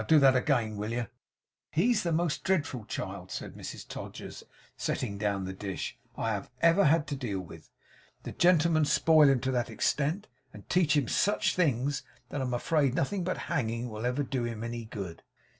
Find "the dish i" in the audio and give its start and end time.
5.45-6.47